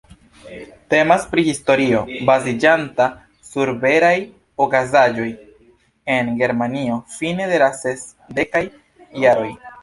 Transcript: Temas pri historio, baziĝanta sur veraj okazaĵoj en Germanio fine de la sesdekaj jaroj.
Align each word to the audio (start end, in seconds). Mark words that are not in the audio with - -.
Temas 0.91 1.25
pri 1.33 1.41
historio, 1.47 1.99
baziĝanta 2.29 3.07
sur 3.49 3.71
veraj 3.83 4.13
okazaĵoj 4.65 5.27
en 6.15 6.33
Germanio 6.41 6.97
fine 7.19 7.51
de 7.53 7.61
la 7.67 7.69
sesdekaj 7.83 8.65
jaroj. 9.27 9.53